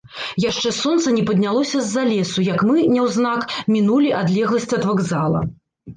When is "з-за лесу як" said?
1.83-2.63